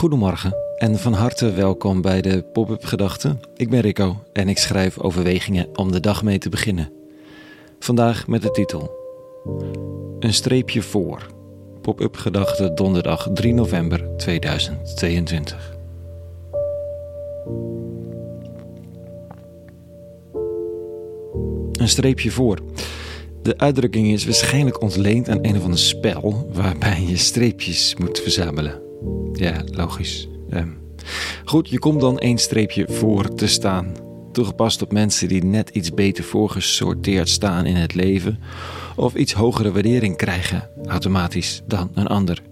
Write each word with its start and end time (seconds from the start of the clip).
Goedemorgen 0.00 0.54
en 0.78 0.98
van 0.98 1.12
harte 1.12 1.52
welkom 1.52 2.00
bij 2.00 2.20
de 2.20 2.42
Pop-up 2.52 2.84
Gedachten. 2.84 3.40
Ik 3.56 3.70
ben 3.70 3.80
Rico 3.80 4.16
en 4.32 4.48
ik 4.48 4.58
schrijf 4.58 4.98
overwegingen 4.98 5.68
om 5.78 5.92
de 5.92 6.00
dag 6.00 6.22
mee 6.22 6.38
te 6.38 6.48
beginnen. 6.48 6.92
Vandaag 7.78 8.26
met 8.26 8.42
de 8.42 8.50
titel 8.50 8.90
Een 10.18 10.32
streepje 10.34 10.82
voor. 10.82 11.26
Pop-up 11.82 12.16
Gedachten 12.16 12.74
donderdag 12.74 13.28
3 13.34 13.54
november 13.54 14.16
2022. 14.16 15.76
Een 21.72 21.88
streepje 21.88 22.30
voor. 22.30 22.58
De 23.42 23.58
uitdrukking 23.58 24.12
is 24.12 24.24
waarschijnlijk 24.24 24.82
ontleend 24.82 25.28
aan 25.28 25.38
een 25.42 25.56
of 25.56 25.62
ander 25.62 25.78
spel 25.78 26.50
waarbij 26.52 27.02
je 27.02 27.16
streepjes 27.16 27.96
moet 27.96 28.20
verzamelen. 28.20 28.89
Ja, 29.40 29.62
logisch. 29.72 30.28
Ehm, 30.50 30.68
goed, 31.44 31.68
je 31.68 31.78
komt 31.78 32.00
dan 32.00 32.18
één 32.18 32.38
streepje 32.38 32.86
voor 32.88 33.34
te 33.34 33.46
staan. 33.46 33.92
Toegepast 34.32 34.82
op 34.82 34.92
mensen 34.92 35.28
die 35.28 35.44
net 35.44 35.68
iets 35.68 35.94
beter 35.94 36.24
voorgesorteerd 36.24 37.28
staan 37.28 37.66
in 37.66 37.76
het 37.76 37.94
leven. 37.94 38.38
Of 38.96 39.14
iets 39.14 39.32
hogere 39.32 39.72
waardering 39.72 40.16
krijgen 40.16 40.68
automatisch 40.86 41.62
dan 41.66 41.90
een 41.94 42.06
ander. 42.06 42.42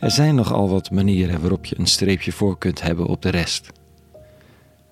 Er 0.00 0.10
zijn 0.10 0.34
nogal 0.34 0.68
wat 0.68 0.90
manieren 0.90 1.40
waarop 1.40 1.64
je 1.64 1.78
een 1.78 1.86
streepje 1.86 2.32
voor 2.32 2.58
kunt 2.58 2.82
hebben 2.82 3.06
op 3.06 3.22
de 3.22 3.30
rest. 3.30 3.70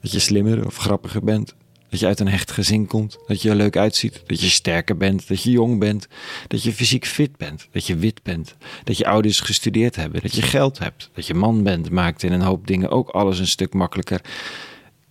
Dat 0.00 0.12
je 0.12 0.18
slimmer 0.18 0.66
of 0.66 0.76
grappiger 0.76 1.24
bent, 1.24 1.54
dat 1.92 2.00
je 2.00 2.06
uit 2.06 2.20
een 2.20 2.28
hecht 2.28 2.50
gezin 2.50 2.86
komt, 2.86 3.18
dat 3.26 3.42
je 3.42 3.48
er 3.50 3.56
leuk 3.56 3.76
uitziet, 3.76 4.22
dat 4.26 4.40
je 4.40 4.48
sterker 4.48 4.96
bent, 4.96 5.28
dat 5.28 5.42
je 5.42 5.50
jong 5.50 5.78
bent, 5.78 6.06
dat 6.48 6.62
je 6.62 6.72
fysiek 6.72 7.06
fit 7.06 7.36
bent, 7.36 7.68
dat 7.72 7.86
je 7.86 7.96
wit 7.96 8.22
bent, 8.22 8.56
dat 8.84 8.96
je 8.96 9.06
ouders 9.06 9.40
gestudeerd 9.40 9.96
hebben, 9.96 10.22
dat 10.22 10.34
je 10.34 10.42
geld 10.42 10.78
hebt, 10.78 11.10
dat 11.14 11.26
je 11.26 11.34
man 11.34 11.62
bent, 11.62 11.90
maakt 11.90 12.22
in 12.22 12.32
een 12.32 12.40
hoop 12.40 12.66
dingen 12.66 12.90
ook 12.90 13.08
alles 13.08 13.38
een 13.38 13.46
stuk 13.46 13.74
makkelijker, 13.74 14.20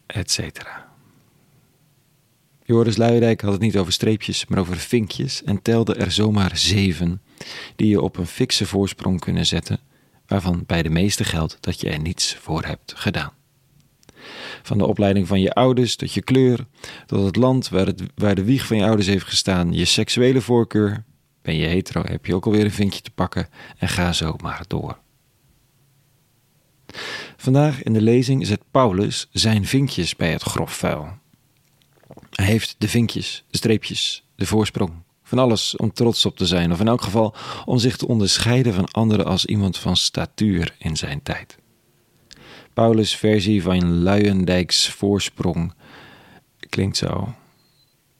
et 0.05 0.31
cetera. 0.31 0.89
Joris 2.63 2.97
Luijendijk 2.97 3.41
had 3.41 3.51
het 3.51 3.61
niet 3.61 3.77
over 3.77 3.93
streepjes, 3.93 4.45
maar 4.45 4.59
over 4.59 4.77
vinkjes 4.77 5.43
en 5.43 5.61
telde 5.61 5.95
er 5.95 6.11
zomaar 6.11 6.57
zeven 6.57 7.21
die 7.75 7.87
je 7.87 8.01
op 8.01 8.17
een 8.17 8.27
fikse 8.27 8.65
voorsprong 8.65 9.19
kunnen 9.19 9.45
zetten, 9.45 9.79
waarvan 10.27 10.63
bij 10.65 10.81
de 10.81 10.89
meeste 10.89 11.23
geldt 11.23 11.57
dat 11.59 11.81
je 11.81 11.89
er 11.89 11.99
niets 11.99 12.35
voor 12.35 12.63
hebt 12.63 12.93
gedaan. 12.95 13.39
Van 14.61 14.77
de 14.77 14.85
opleiding 14.85 15.27
van 15.27 15.41
je 15.41 15.53
ouders 15.53 15.95
tot 15.95 16.13
je 16.13 16.21
kleur, 16.21 16.65
tot 17.05 17.25
het 17.25 17.35
land 17.35 17.69
waar, 17.69 17.85
het, 17.85 18.03
waar 18.15 18.35
de 18.35 18.43
wieg 18.43 18.65
van 18.65 18.77
je 18.77 18.85
ouders 18.85 19.07
heeft 19.07 19.25
gestaan, 19.25 19.73
je 19.73 19.85
seksuele 19.85 20.41
voorkeur. 20.41 21.03
Ben 21.41 21.55
je 21.55 21.67
hetero, 21.67 22.03
heb 22.05 22.25
je 22.25 22.35
ook 22.35 22.45
alweer 22.45 22.65
een 22.65 22.71
vinkje 22.71 23.01
te 23.01 23.11
pakken 23.11 23.49
en 23.77 23.87
ga 23.87 24.13
zo 24.13 24.35
maar 24.41 24.63
door. 24.67 24.97
Vandaag 27.37 27.83
in 27.83 27.93
de 27.93 28.01
lezing 28.01 28.47
zet 28.47 28.61
Paulus 28.71 29.27
zijn 29.31 29.65
vinkjes 29.65 30.15
bij 30.15 30.31
het 30.31 30.43
grof 30.43 30.73
vuil. 30.73 31.19
Hij 32.29 32.45
heeft 32.45 32.75
de 32.77 32.87
vinkjes, 32.87 33.43
de 33.49 33.57
streepjes, 33.57 34.25
de 34.35 34.45
voorsprong, 34.45 34.91
van 35.23 35.39
alles 35.39 35.75
om 35.75 35.93
trots 35.93 36.25
op 36.25 36.37
te 36.37 36.45
zijn, 36.45 36.71
of 36.71 36.79
in 36.79 36.87
elk 36.87 37.01
geval 37.01 37.35
om 37.65 37.77
zich 37.77 37.97
te 37.97 38.07
onderscheiden 38.07 38.73
van 38.73 38.91
anderen 38.91 39.25
als 39.25 39.45
iemand 39.45 39.77
van 39.77 39.95
statuur 39.95 40.75
in 40.77 40.97
zijn 40.97 41.23
tijd. 41.23 41.57
Paulus' 42.73 43.15
versie 43.15 43.63
van 43.63 44.01
Luijendijks 44.01 44.89
voorsprong 44.89 45.73
klinkt 46.69 46.97
zo. 46.97 47.33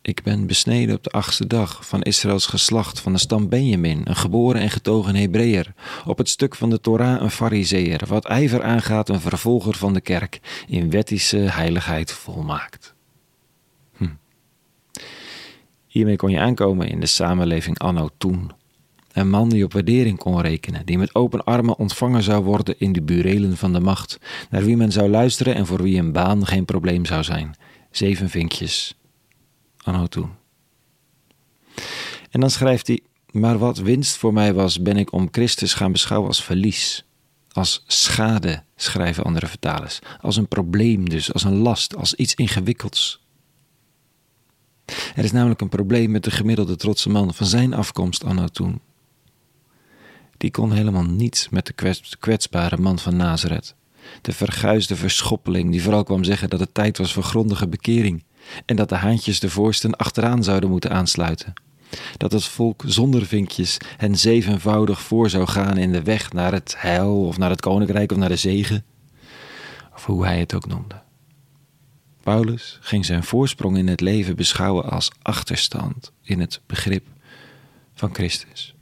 Ik 0.02 0.24
ben 0.24 0.48
besneden 0.48 0.96
op 0.96 1.04
de 1.04 1.10
achtste 1.10 1.48
dag 1.48 1.88
van 1.88 2.02
Israëls 2.02 2.46
geslacht 2.46 3.00
van 3.00 3.14
de 3.14 3.20
stam 3.20 3.50
Benjamin, 3.50 4.02
een 4.04 4.16
geboren 4.16 4.62
en 4.62 4.70
getogen 4.70 5.16
Hebreeër, 5.16 5.74
op 6.06 6.18
het 6.18 6.30
stuk 6.30 6.56
van 6.56 6.70
de 6.70 6.82
Torah 6.82 7.22
een 7.22 7.32
fariseer, 7.32 8.02
wat 8.08 8.26
ijver 8.26 8.64
aangaat 8.64 9.10
een 9.10 9.20
vervolger 9.20 9.76
van 9.76 9.94
de 9.94 10.02
kerk, 10.02 10.40
in 10.68 10.90
wettische 10.90 11.38
heiligheid 11.38 12.12
volmaakt. 12.12 12.94
Hm. 13.98 14.10
Hiermee 15.88 16.16
kon 16.16 16.32
je 16.32 16.40
aankomen 16.40 16.88
in 16.88 17.00
de 17.00 17.06
samenleving 17.06 17.80
anno 17.80 18.10
toen. 18.18 18.52
Een 19.14 19.30
man 19.30 19.50
die 19.50 19.64
op 19.64 19.74
waardering 19.74 20.18
kon 20.18 20.42
rekenen, 20.42 20.86
die 20.86 20.98
met 20.98 21.16
open 21.16 21.44
armen 21.44 21.78
ontvangen 21.78 22.24
zou 22.24 22.44
worden 22.44 22.80
in 22.80 22.94
de 22.94 23.02
burelen 23.02 23.58
van 23.58 23.74
de 23.74 23.80
macht, 23.80 24.18
naar 24.50 24.64
wie 24.64 24.78
men 24.78 24.92
zou 24.92 25.10
luisteren 25.10 25.56
en 25.56 25.66
voor 25.66 25.84
wie 25.84 26.00
een 26.00 26.12
baan 26.12 26.46
geen 26.46 26.66
probleem 26.66 27.06
zou 27.06 27.24
zijn. 27.24 27.56
Zeven 27.92 28.30
vinkjes. 28.30 28.96
Anno 29.78 30.08
toen. 30.08 30.30
En 32.30 32.40
dan 32.40 32.50
schrijft 32.50 32.88
hij: 32.88 33.00
Maar 33.32 33.58
wat 33.58 33.78
winst 33.78 34.18
voor 34.18 34.34
mij 34.34 34.54
was, 34.54 34.82
ben 34.82 34.98
ik 34.98 35.12
om 35.12 35.28
Christus 35.32 35.74
gaan 35.74 35.92
beschouwen 35.92 36.28
als 36.28 36.44
verlies. 36.44 37.06
Als 37.52 37.84
schade, 37.88 38.64
schrijven 38.76 39.24
andere 39.24 39.48
vertalers. 39.48 40.00
Als 40.22 40.36
een 40.36 40.48
probleem 40.48 41.10
dus, 41.10 41.34
als 41.34 41.44
een 41.44 41.58
last, 41.58 41.96
als 41.96 42.14
iets 42.14 42.36
ingewikkelds. 42.36 43.22
Er 45.16 45.24
is 45.24 45.32
namelijk 45.32 45.62
een 45.62 45.70
probleem 45.70 46.12
met 46.12 46.24
de 46.24 46.32
gemiddelde 46.32 46.76
trotse 46.76 47.10
man 47.10 47.34
van 47.34 47.46
zijn 47.46 47.74
afkomst 47.74 48.24
anno 48.24 48.48
toen 48.48 48.82
die 50.42 50.52
kon 50.52 50.72
helemaal 50.72 51.04
niets 51.04 51.50
met 51.50 51.66
de 51.66 51.94
kwetsbare 52.20 52.78
man 52.78 53.00
van 53.00 53.16
Nazareth. 53.16 53.76
De 54.22 54.32
verguisde 54.32 54.96
verschoppeling 54.96 55.72
die 55.72 55.84
vooral 55.84 56.04
kwam 56.04 56.24
zeggen 56.24 56.50
dat 56.50 56.60
het 56.60 56.74
tijd 56.74 56.98
was 56.98 57.14
voor 57.14 57.24
grondige 57.24 57.68
bekering 57.68 58.24
en 58.66 58.76
dat 58.76 58.90
de 58.90 58.96
haantjes 58.96 59.40
de 59.40 59.50
voorsten 59.50 59.96
achteraan 59.96 60.44
zouden 60.44 60.70
moeten 60.70 60.92
aansluiten. 60.92 61.54
Dat 62.18 62.32
het 62.32 62.44
volk 62.44 62.84
zonder 62.86 63.26
vinkjes 63.26 63.78
hen 63.98 64.18
zevenvoudig 64.18 65.02
voor 65.02 65.30
zou 65.30 65.48
gaan 65.48 65.78
in 65.78 65.92
de 65.92 66.04
weg 66.04 66.34
naar 66.34 66.52
het 66.52 66.76
heil 66.78 67.26
of 67.26 67.38
naar 67.38 67.50
het 67.50 67.62
koninkrijk 67.62 68.12
of 68.12 68.18
naar 68.18 68.30
de 68.30 68.36
zegen, 68.36 68.86
of 69.96 70.06
hoe 70.06 70.26
hij 70.26 70.40
het 70.40 70.54
ook 70.54 70.68
noemde. 70.68 71.02
Paulus 72.24 72.78
ging 72.82 73.06
zijn 73.06 73.24
voorsprong 73.24 73.78
in 73.78 73.88
het 73.88 74.02
leven 74.02 74.36
beschouwen 74.36 74.90
als 74.90 75.12
achterstand 75.22 76.12
in 76.22 76.40
het 76.40 76.62
begrip 76.66 77.06
van 77.94 78.14
Christus. 78.14 78.76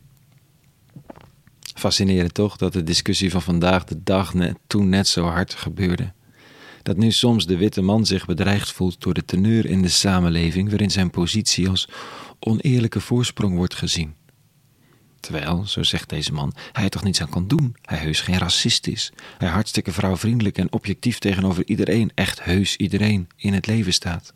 Fascinerend 1.80 2.34
toch 2.34 2.58
dat 2.58 2.74
de 2.74 2.84
discussie 2.84 3.32
van 3.32 3.42
vandaag 3.42 3.84
de 3.84 4.04
dag 4.04 4.34
net, 4.34 4.58
toen 4.68 4.90
net 4.90 5.08
zo 5.08 5.26
hard 5.26 5.54
gebeurde. 5.54 6.14
Dat 6.84 6.98
nu 6.98 7.12
soms 7.12 7.46
de 7.46 7.58
witte 7.58 7.82
man 7.82 8.06
zich 8.06 8.26
bedreigd 8.26 8.72
voelt 8.72 9.02
door 9.02 9.14
de 9.14 9.26
teneur 9.26 9.66
in 9.66 9.82
de 9.82 9.90
samenleving 9.90 10.70
waarin 10.70 10.92
zijn 10.92 11.10
positie 11.10 11.70
als 11.70 11.90
oneerlijke 12.40 13.00
voorsprong 13.00 13.56
wordt 13.56 13.76
gezien. 13.76 14.16
Terwijl, 15.20 15.66
zo 15.66 15.84
zegt 15.84 16.10
deze 16.10 16.34
man, 16.34 16.54
hij 16.72 16.90
toch 16.90 17.04
niets 17.04 17.22
aan 17.22 17.30
kan 17.30 17.48
doen. 17.48 17.76
Hij 17.82 17.98
heus 17.98 18.22
geen 18.22 18.38
racist 18.38 18.88
is. 18.88 19.12
Hij 19.38 19.50
hartstikke 19.50 19.92
vrouwvriendelijk 19.92 20.58
en 20.58 20.72
objectief 20.72 21.20
tegenover 21.20 21.68
iedereen, 21.68 22.12
echt 22.16 22.44
heus 22.44 22.76
iedereen, 22.76 23.28
in 23.36 23.54
het 23.54 23.68
leven 23.68 23.94
staat. 23.94 24.34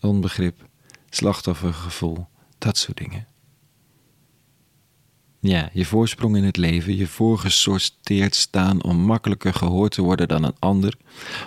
Onbegrip, 0.00 0.68
slachtoffergevoel, 1.10 2.26
dat 2.58 2.78
soort 2.78 2.96
dingen. 2.96 3.29
Ja, 5.42 5.70
je 5.72 5.84
voorsprong 5.84 6.36
in 6.36 6.44
het 6.44 6.56
leven, 6.56 6.96
je 6.96 7.06
voorgesorteerd 7.06 8.34
staan 8.34 8.82
om 8.82 8.96
makkelijker 8.96 9.54
gehoord 9.54 9.92
te 9.92 10.02
worden 10.02 10.28
dan 10.28 10.44
een 10.44 10.56
ander, 10.58 10.96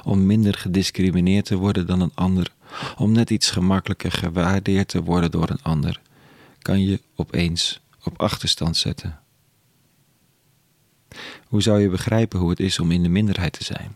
om 0.03 0.25
minder 0.25 0.53
gediscrimineerd 0.53 1.45
te 1.45 1.55
worden 1.55 1.87
dan 1.87 2.01
een 2.01 2.11
ander, 2.13 2.53
om 2.97 3.11
net 3.11 3.29
iets 3.29 3.51
gemakkelijker 3.51 4.11
gewaardeerd 4.11 4.87
te 4.87 5.03
worden 5.03 5.31
door 5.31 5.49
een 5.49 5.61
ander, 5.61 6.01
kan 6.61 6.81
je 6.83 7.01
opeens 7.15 7.81
op 8.03 8.21
achterstand 8.21 8.77
zetten. 8.77 9.19
Hoe 11.47 11.61
zou 11.61 11.79
je 11.79 11.89
begrijpen 11.89 12.39
hoe 12.39 12.49
het 12.49 12.59
is 12.59 12.79
om 12.79 12.91
in 12.91 13.03
de 13.03 13.09
minderheid 13.09 13.53
te 13.53 13.63
zijn? 13.63 13.95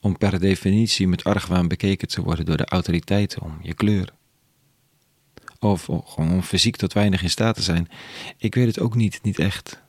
Om 0.00 0.18
per 0.18 0.40
definitie 0.40 1.08
met 1.08 1.24
argwaan 1.24 1.68
bekeken 1.68 2.08
te 2.08 2.22
worden 2.22 2.44
door 2.44 2.56
de 2.56 2.66
autoriteiten 2.66 3.42
om 3.42 3.58
je 3.62 3.74
kleur 3.74 4.12
of 5.70 5.88
gewoon 6.04 6.42
fysiek 6.42 6.76
tot 6.76 6.92
weinig 6.92 7.22
in 7.22 7.30
staat 7.30 7.54
te 7.54 7.62
zijn. 7.62 7.88
Ik 8.36 8.54
weet 8.54 8.66
het 8.66 8.80
ook 8.80 8.94
niet, 8.94 9.22
niet 9.22 9.38
echt. 9.38 9.82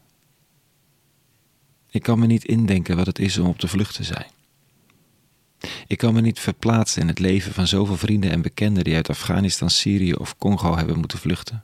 Ik 1.89 2.04
kan 2.04 2.19
me 2.19 2.25
niet 2.25 2.45
indenken 2.45 2.95
wat 2.95 3.06
het 3.06 3.19
is 3.19 3.38
om 3.38 3.48
op 3.48 3.60
de 3.60 3.68
vlucht 3.68 3.95
te 3.95 4.04
zijn. 4.04 4.27
Ik 5.88 5.98
kan 5.98 6.13
me 6.13 6.22
niet 6.22 6.39
verplaatsen 6.39 7.01
in 7.01 7.07
het 7.07 7.19
leven 7.19 7.54
van 7.54 7.68
zoveel 7.68 7.98
vrienden 7.98 8.31
en 8.31 8.42
bekenden 8.42 8.83
die 8.83 8.95
uit 8.95 9.10
Afghanistan, 9.10 9.69
Syrië 9.69 10.13
of 10.13 10.38
Congo 10.38 10.77
hebben 10.77 11.00
moeten 11.00 11.19
vluchten. 11.19 11.63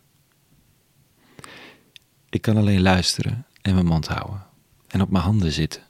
Ik 2.29 2.41
kan 2.41 2.57
alleen 2.57 2.81
luisteren 2.81 3.45
en 3.61 3.73
mijn 3.73 3.85
mond 3.85 4.07
houden 4.07 4.45
en 4.87 5.01
op 5.01 5.09
mijn 5.09 5.23
handen 5.23 5.51
zitten. 5.51 5.81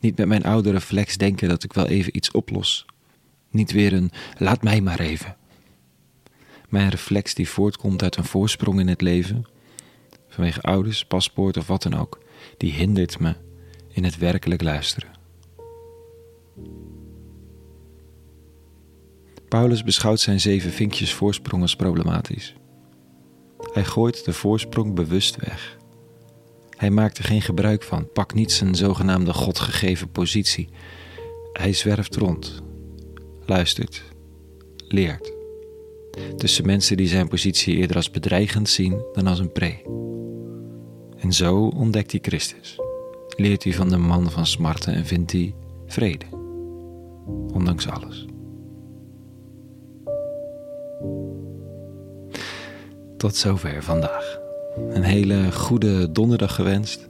Niet 0.00 0.16
met 0.16 0.28
mijn 0.28 0.44
oude 0.44 0.70
reflex 0.70 1.16
denken 1.16 1.48
dat 1.48 1.64
ik 1.64 1.72
wel 1.72 1.86
even 1.86 2.16
iets 2.16 2.30
oplos. 2.30 2.86
Niet 3.50 3.72
weer 3.72 3.92
een 3.92 4.10
laat 4.38 4.62
mij 4.62 4.80
maar 4.80 5.00
even. 5.00 5.36
Mijn 6.68 6.88
reflex 6.88 7.34
die 7.34 7.48
voortkomt 7.48 8.02
uit 8.02 8.16
een 8.16 8.24
voorsprong 8.24 8.80
in 8.80 8.88
het 8.88 9.00
leven, 9.00 9.46
vanwege 10.28 10.60
ouders, 10.60 11.04
paspoort 11.04 11.56
of 11.56 11.66
wat 11.66 11.82
dan 11.82 11.94
ook, 11.94 12.18
die 12.56 12.72
hindert 12.72 13.18
me 13.18 13.34
in 13.88 14.04
het 14.04 14.18
werkelijk 14.18 14.62
luisteren. 14.62 15.10
Paulus 19.48 19.82
beschouwt 19.82 20.20
zijn 20.20 20.40
zeven 20.40 20.70
vinkjes 20.70 21.12
voorsprong 21.12 21.62
als 21.62 21.76
problematisch. 21.76 22.54
Hij 23.72 23.84
gooit 23.84 24.24
de 24.24 24.32
voorsprong 24.32 24.94
bewust 24.94 25.36
weg. 25.36 25.76
Hij 26.76 26.90
maakt 26.90 27.18
er 27.18 27.24
geen 27.24 27.42
gebruik 27.42 27.82
van, 27.82 28.12
pakt 28.12 28.34
niet 28.34 28.52
zijn 28.52 28.74
zogenaamde 28.74 29.32
godgegeven 29.32 30.10
positie. 30.10 30.68
Hij 31.52 31.72
zwerft 31.72 32.16
rond, 32.16 32.62
luistert, 33.46 34.02
leert. 34.88 35.37
Tussen 36.36 36.66
mensen 36.66 36.96
die 36.96 37.08
zijn 37.08 37.28
positie 37.28 37.76
eerder 37.76 37.96
als 37.96 38.10
bedreigend 38.10 38.68
zien 38.68 39.02
dan 39.12 39.26
als 39.26 39.38
een 39.38 39.52
pre. 39.52 39.74
En 41.16 41.32
zo 41.32 41.66
ontdekt 41.66 42.10
hij 42.10 42.20
Christus, 42.22 42.80
leert 43.36 43.64
hij 43.64 43.72
van 43.74 43.88
de 43.88 43.96
man 43.96 44.30
van 44.30 44.46
smarten 44.46 44.94
en 44.94 45.06
vindt 45.06 45.32
hij 45.32 45.54
vrede, 45.86 46.24
ondanks 47.52 47.88
alles. 47.88 48.26
Tot 53.16 53.36
zover 53.36 53.82
vandaag. 53.82 54.38
Een 54.90 55.02
hele 55.02 55.52
goede 55.52 56.12
donderdag 56.12 56.54
gewenst. 56.54 57.08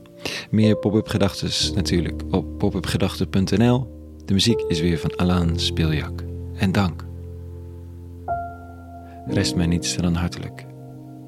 Meer 0.50 0.76
pop-up 0.76 1.08
gedachten 1.08 1.74
natuurlijk 1.74 2.22
op 2.30 2.58
popupgedachten.nl. 2.58 3.96
De 4.24 4.32
muziek 4.32 4.60
is 4.68 4.80
weer 4.80 4.98
van 4.98 5.16
Alain 5.16 5.60
Speeljak. 5.60 6.24
En 6.54 6.72
dank. 6.72 7.07
Rest 9.28 9.56
mij 9.56 9.66
niets 9.66 9.96
dan 9.96 10.14
hartelijk 10.14 10.66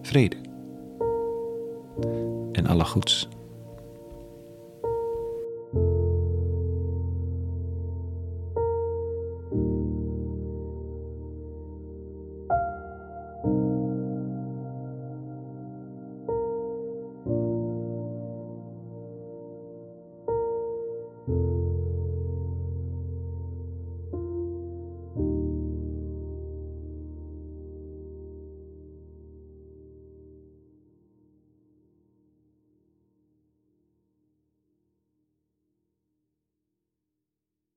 vrede 0.02 0.36
en 2.52 2.66
alle 2.66 2.84
goeds. 2.84 3.28